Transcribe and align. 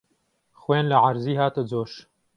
خوێن 0.59 0.85
له 0.91 0.97
عەرزی 1.03 1.35
هاته 1.41 1.61
جۆش 1.69 1.93